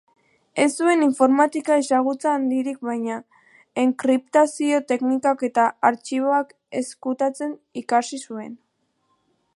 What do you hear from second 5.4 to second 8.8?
eta artxiboak ezkutatzen ikasi zuen.